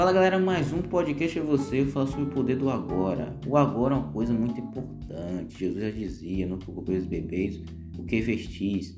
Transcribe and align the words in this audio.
Fala 0.00 0.14
galera, 0.14 0.38
mais 0.38 0.72
um 0.72 0.80
podcast 0.80 1.38
é 1.38 1.42
você. 1.42 1.82
Eu 1.82 1.88
falo 1.88 2.06
sobre 2.06 2.22
o 2.22 2.28
poder 2.28 2.56
do 2.56 2.70
agora. 2.70 3.36
O 3.46 3.54
agora 3.54 3.94
é 3.94 3.98
uma 3.98 4.10
coisa 4.10 4.32
muito 4.32 4.58
importante. 4.58 5.58
Jesus 5.58 5.78
já 5.78 5.90
dizia: 5.90 6.46
Não 6.46 6.56
preocupeis 6.56 7.02
os 7.02 7.06
bebês, 7.06 7.62
o 7.98 8.04
que 8.04 8.18
vestis. 8.22 8.96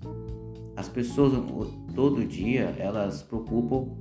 As 0.76 0.88
pessoas 0.88 1.32
todo 1.92 2.24
dia 2.24 2.76
elas 2.78 3.20
preocupam 3.20 3.96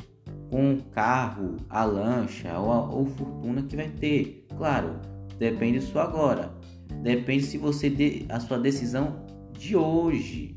com 0.52 0.74
o 0.74 0.84
carro, 0.92 1.58
a 1.72 1.84
lancha 1.84 2.56
ou 2.60 2.72
a 2.72 2.88
ou 2.88 3.08
fortuna 3.08 3.64
que 3.64 3.76
vai 3.76 3.90
ter. 3.90 4.46
Claro, 4.56 5.00
depende 5.40 5.80
do 5.80 6.00
agora. 6.00 6.56
Depende 7.02 7.46
se 7.46 7.58
você 7.58 8.28
a 8.30 8.40
sua 8.40 8.60
decisão 8.60 9.26
de 9.58 9.76
hoje. 9.76 10.56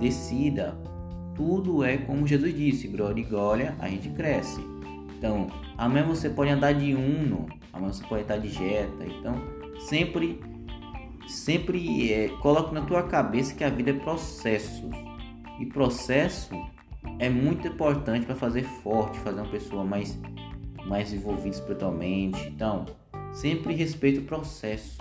Decida. 0.00 0.74
Tudo 1.34 1.84
é 1.84 1.98
como 1.98 2.26
Jesus 2.26 2.56
disse: 2.56 2.88
glória 2.88 3.20
e 3.20 3.24
glória, 3.24 3.76
a 3.78 3.90
gente 3.90 4.08
cresce. 4.08 4.72
Então, 5.18 5.46
amanhã 5.84 6.04
você 6.04 6.30
pode 6.30 6.50
andar 6.50 6.72
de 6.72 6.94
Uno, 6.94 7.48
amanhã 7.72 7.92
você 7.92 8.04
pode 8.06 8.22
estar 8.22 8.36
de 8.36 8.48
Jetta. 8.48 9.04
Então, 9.04 9.34
sempre, 9.80 10.40
sempre 11.26 12.12
é, 12.12 12.28
coloque 12.40 12.72
na 12.72 12.82
tua 12.82 13.02
cabeça 13.02 13.54
que 13.54 13.64
a 13.64 13.68
vida 13.68 13.90
é 13.90 13.94
processo. 13.94 14.88
E 15.60 15.66
processo 15.66 16.54
é 17.18 17.28
muito 17.28 17.66
importante 17.66 18.26
para 18.26 18.36
fazer 18.36 18.62
forte, 18.62 19.18
fazer 19.20 19.40
uma 19.40 19.50
pessoa 19.50 19.84
mais, 19.84 20.16
mais 20.86 21.12
envolvida 21.12 21.56
espiritualmente. 21.56 22.48
Então, 22.48 22.86
sempre 23.32 23.74
respeite 23.74 24.20
o 24.20 24.22
processo. 24.22 24.98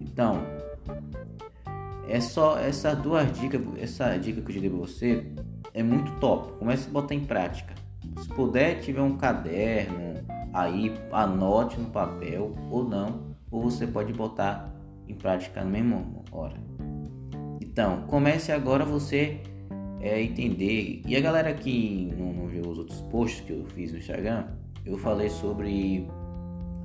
Então, 0.00 0.42
é 2.08 2.20
só 2.20 2.58
essas 2.58 2.98
duas 2.98 3.30
dicas, 3.38 3.62
essa 3.80 4.16
dica 4.16 4.40
que 4.42 4.56
eu 4.56 4.60
dei 4.60 4.70
para 4.70 4.78
você 4.80 5.24
é 5.72 5.84
muito 5.84 6.10
top. 6.18 6.58
Comece 6.58 6.88
a 6.88 6.92
botar 6.92 7.14
em 7.14 7.24
prática. 7.24 7.74
Se 8.20 8.28
puder, 8.28 8.80
tiver 8.80 9.00
um 9.00 9.16
caderno, 9.16 10.22
aí 10.52 10.94
anote 11.10 11.80
no 11.80 11.90
papel 11.90 12.54
ou 12.70 12.84
não, 12.84 13.34
ou 13.50 13.62
você 13.62 13.86
pode 13.86 14.12
botar 14.12 14.74
em 15.08 15.14
prática 15.14 15.64
no 15.64 15.70
mesmo 15.70 16.22
hora. 16.30 16.56
Então, 17.60 18.02
comece 18.06 18.52
agora 18.52 18.84
você 18.84 19.40
é, 20.00 20.20
entender. 20.22 21.02
E 21.06 21.16
a 21.16 21.20
galera 21.20 21.52
que 21.54 22.12
não, 22.16 22.32
não 22.32 22.46
viu 22.46 22.62
os 22.62 22.78
outros 22.78 23.00
posts 23.02 23.40
que 23.40 23.52
eu 23.52 23.64
fiz 23.74 23.92
no 23.92 23.98
Instagram, 23.98 24.48
eu 24.84 24.98
falei 24.98 25.30
sobre 25.30 26.06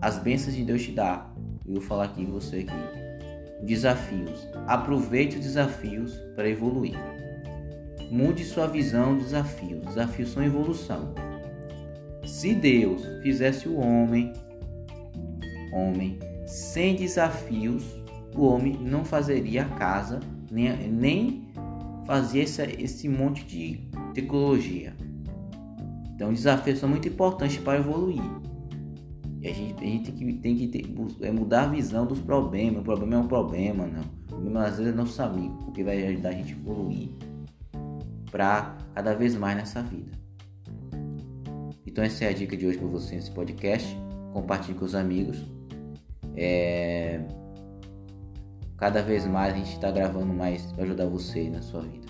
as 0.02 0.18
bênçãos 0.18 0.56
de 0.56 0.64
Deus 0.64 0.84
te 0.84 0.92
dá. 0.92 1.30
Eu 1.66 1.76
vou 1.76 1.82
falar 1.82 2.06
aqui 2.06 2.24
você 2.26 2.58
aqui. 2.58 3.66
Desafios. 3.66 4.48
Aproveite 4.68 5.38
os 5.38 5.44
desafios 5.44 6.14
para 6.36 6.48
evoluir. 6.48 6.96
Mude 8.12 8.44
sua 8.44 8.68
visão 8.68 9.16
dos 9.16 9.26
desafios. 9.26 9.86
Desafios 9.86 10.30
são 10.30 10.44
evolução. 10.44 11.14
Se 12.46 12.54
Deus 12.54 13.04
fizesse 13.24 13.68
o 13.68 13.76
homem, 13.80 14.32
homem 15.74 16.20
sem 16.46 16.96
desafios, 16.96 17.84
o 18.36 18.46
homem 18.46 18.78
não 18.80 19.04
fazeria 19.04 19.64
a 19.64 19.70
casa, 19.70 20.20
nem, 20.52 20.78
nem 20.88 21.48
fazia 22.06 22.44
esse, 22.44 22.62
esse 22.80 23.10
monte 23.10 23.44
de 23.46 23.90
tecnologia. 24.14 24.94
Então, 26.14 26.32
desafios 26.32 26.78
são 26.78 26.88
muito 26.88 27.08
importantes 27.08 27.58
para 27.58 27.80
evoluir. 27.80 28.22
E 29.42 29.48
a 29.48 29.52
gente, 29.52 29.84
a 29.84 29.88
gente 29.88 30.12
tem 30.12 30.28
que, 30.28 30.34
tem 30.34 30.56
que 30.56 30.68
ter, 30.68 31.26
é 31.26 31.32
mudar 31.32 31.64
a 31.64 31.68
visão 31.70 32.06
dos 32.06 32.20
problemas. 32.20 32.82
O 32.82 32.84
problema 32.84 33.16
é 33.16 33.18
um 33.18 33.28
problema, 33.28 33.88
não. 33.88 34.04
O 34.04 34.28
problema 34.28 34.66
às 34.66 34.78
vezes 34.78 34.94
é 34.94 34.96
nosso 34.96 35.20
amigo, 35.20 35.58
porque 35.66 35.84
vai 35.84 36.06
ajudar 36.10 36.30
a 36.30 36.34
gente 36.34 36.54
a 36.54 36.58
evoluir 36.58 37.10
para 38.30 38.78
cada 38.94 39.16
vez 39.16 39.36
mais 39.36 39.58
nessa 39.58 39.82
vida. 39.82 40.25
Então 41.96 42.04
essa 42.04 42.26
é 42.26 42.28
a 42.28 42.34
dica 42.34 42.58
de 42.58 42.68
hoje 42.68 42.78
para 42.78 42.90
você 42.90 43.16
nesse 43.16 43.32
podcast. 43.32 43.88
Compartilhe 44.34 44.78
com 44.78 44.84
os 44.84 44.94
amigos. 44.94 45.46
É... 46.36 47.22
Cada 48.76 49.02
vez 49.02 49.26
mais 49.26 49.54
a 49.54 49.58
gente 49.58 49.72
está 49.72 49.90
gravando 49.92 50.34
mais 50.34 50.62
para 50.74 50.84
ajudar 50.84 51.06
você 51.06 51.50
na 51.50 51.62
sua 51.62 51.84
vida. 51.84 52.06